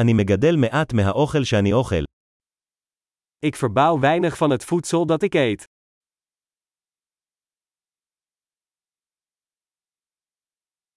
אני 0.00 0.12
מגדל 0.12 0.56
מעט 0.56 0.92
מהאוכל 0.92 1.44
שאני 1.44 1.72
אוכל. 1.72 2.04
Ik 3.46 3.56
verbouw 3.56 4.00
weinig 4.00 4.36
van 4.36 4.50
het 4.50 4.64
voedsel 4.64 5.06
dat 5.06 5.22
ik 5.22 5.34
eet. 5.34 5.64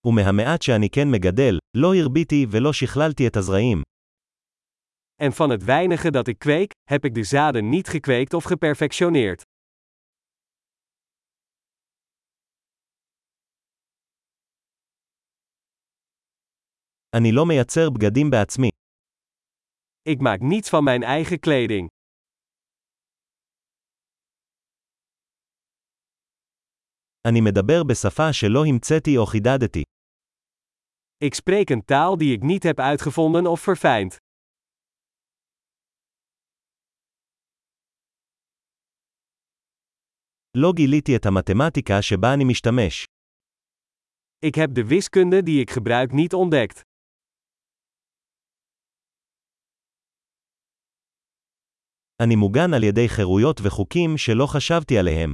ומהמעט 0.07 0.61
שאני 0.61 0.89
כן 0.89 1.07
מגדל, 1.11 1.57
לא 1.77 1.95
הרביתי 1.95 2.45
ולא 2.51 2.73
שכללתי 2.73 3.27
את 3.27 3.35
הזרעים. 3.35 3.81
En 5.21 5.31
van 5.31 5.49
het 5.49 5.63
weinige 5.63 6.11
dat 6.11 6.27
ik 6.27 6.39
kweek, 6.39 6.71
heb 6.89 7.05
ik 7.05 7.13
de 7.15 7.23
zaden 7.23 7.69
niet 7.69 7.87
gekweekt 7.87 8.33
of 8.33 8.43
geperfectioneerd. 8.43 9.41
אני 17.15 17.31
לא 17.31 17.45
מייצר 17.45 17.89
בגדים 17.89 18.29
בעצמי. 18.29 18.69
Ik 20.02 20.20
maak 20.20 20.40
niets 20.40 20.68
van 20.68 20.84
mijn 20.84 21.02
eigen 21.02 21.40
kleding. 21.40 21.88
אני 27.28 27.40
מדבר 27.40 27.82
בשפה 27.84 28.32
שלא 28.32 28.64
המצאתי 28.66 29.18
או 29.18 29.26
חידדתי. 29.26 29.82
Ik 31.24 31.34
spreek 31.34 31.70
een 31.70 31.84
taal 31.84 32.16
die 32.18 32.32
ik 32.32 32.42
niet 32.42 32.62
heb 32.62 32.80
uitgevonden 32.80 33.46
of 33.46 33.60
verfijnd. 33.60 34.16
לא 40.56 40.72
גיליתי 40.76 41.16
את 41.16 41.26
המתמטיקה 41.26 42.02
שבה 42.02 42.34
אני 42.34 42.44
משתמש. 42.44 43.04
Ik 44.46 44.54
heb 44.54 44.74
de 44.74 44.84
wiskunde 44.84 45.42
die 45.42 45.60
ik 45.60 45.70
gebruik 45.70 46.12
niet 46.12 46.34
ontdekt. 46.34 46.80
אני 52.22 52.36
מוגן 52.36 52.74
על 52.74 52.82
ידי 52.82 53.08
חירויות 53.08 53.60
וחוקים 53.62 54.16
שלא 54.16 54.46
חשבתי 54.46 54.98
עליהם. 54.98 55.32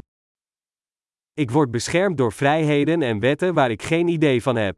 Ik 1.40 1.50
word 1.50 1.70
beschermd 1.70 2.16
door 2.16 2.32
vrijheden 2.32 3.02
en 3.02 3.20
wetten 3.20 3.54
waar 3.54 3.70
ik 3.70 3.82
geen 3.82 4.08
idee 4.08 4.42
van 4.42 4.56
heb. 4.56 4.74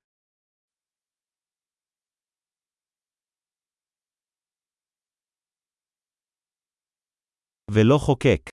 ולא 7.73 7.99
חוקק. 7.99 8.49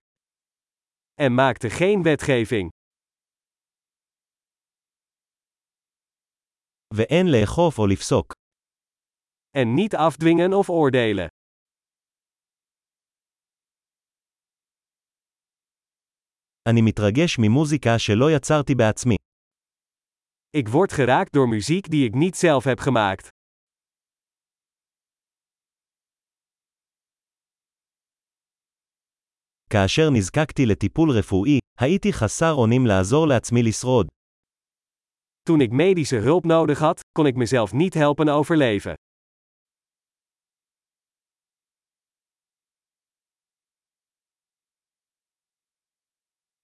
En 1.13 1.33
maakte 1.35 1.69
geen 1.69 2.03
wetgeving. 2.03 2.69
ואין 6.93 7.25
לאכוף 7.31 7.77
או 7.77 7.87
לפסוק. 7.87 8.33
En 9.57 9.73
niet 9.73 9.95
afdwingen 9.95 10.53
of 10.53 10.69
oordelen. 10.69 11.27
אני 16.70 16.82
מתרגש 16.82 17.38
ממוזיקה 17.38 17.98
שלא 17.98 18.30
יצרתי 18.30 18.74
בעצמי. 18.74 19.16
Ik 20.56 20.68
word 20.68 20.92
geraakt 20.92 21.32
door 21.32 21.48
muziek 21.48 21.90
die 21.90 22.04
ik 22.04 22.14
niet 22.14 22.36
zelf 22.36 22.64
heb 22.64 22.80
gemaakt. 22.80 23.28
כאשר 29.70 30.10
נזקקתי 30.12 30.66
לטיפול 30.66 31.10
רפואי, 31.10 31.58
הייתי 31.80 32.12
חסר 32.12 32.52
אונים 32.52 32.86
לעזור 32.86 33.28
לעצמי 33.28 33.62
לשרוד. 33.62 34.06
Toen 35.48 35.60
ik 35.60 35.70
medische 35.70 36.20
hulp 36.20 36.44
nodig 36.44 36.78
had, 36.78 37.00
kon 37.18 37.26
ik 37.26 37.36
mezelf 37.36 37.72
niet 37.72 37.94
helpen 37.94 38.28
overleven. 38.28 38.94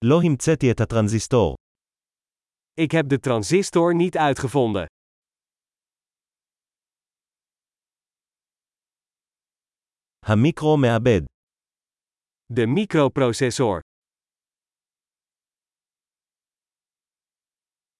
לא 0.06 0.20
המצאתי 0.26 0.72
את 0.72 0.80
הטרנזיסטור. 0.82 1.56
Ik 2.82 2.92
heb 2.92 3.06
de 3.08 3.20
transistor 3.20 3.94
niet 3.98 4.18
uitgevonden. 4.18 4.86
המיקרו 10.26 10.78
מעבד. 10.78 11.22
De 12.54 12.66
microprocessor. 12.66 13.80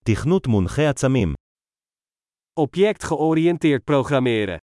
תכנות 0.06 0.48
מונחה 0.48 0.82
עצמים. 0.90 1.34
Object 2.60 3.04
georiënteerd 3.04 3.84
programmeren. 3.86 4.58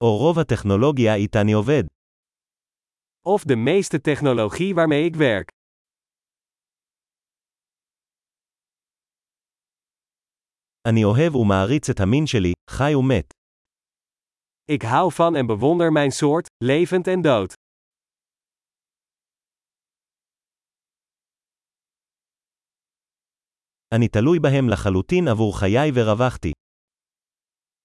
או 0.00 0.16
רוב 0.16 0.38
הטכנולוגיה 0.38 1.14
איתה 1.14 1.40
אני 1.40 1.52
עובד. 1.52 1.82
Of 3.26 3.42
de 3.42 3.56
meeste 3.56 4.00
technologie 4.00 4.74
waarmee 4.74 5.04
ik 5.04 5.16
werk. 5.16 5.48
אני 10.88 11.04
אוהב 11.04 11.34
ומעריץ 11.36 11.90
את 11.90 12.00
המין 12.00 12.26
שלי, 12.26 12.52
חי 12.70 12.94
ומת. 12.94 13.32
Ik 14.72 14.82
hou 14.82 15.12
van 15.12 15.36
en 15.36 15.46
bewonder 15.46 15.92
mijn 15.92 16.10
soort, 16.10 16.46
levend 16.64 17.06
en 17.06 17.22
dood. 17.22 17.52
אני 23.94 24.08
תלוי 24.08 24.38
בהם 24.38 24.68
לחלוטין 24.68 25.28
עבור 25.28 25.58
חיי 25.58 25.90
ורווחתי. 25.94 26.52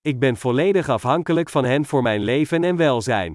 Ik 0.07 0.19
ben 0.19 0.35
volledig 0.35 0.89
afhankelijk 0.89 1.49
van 1.49 1.66
hen 1.66 1.85
voor 1.85 2.01
mijn 2.01 2.21
leven 2.21 2.63
en 2.63 2.77
welzijn. 2.77 3.33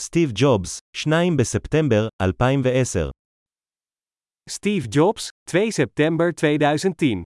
סטיב 0.00 0.32
ג'ובס, 0.34 0.78
2 0.96 1.36
בספטמבר 1.36 2.08
2010 2.22 3.10
Steve 4.50 4.86
Jobs, 4.96 5.30
2 5.50 5.68
september 5.70 6.32
2010 6.44 7.22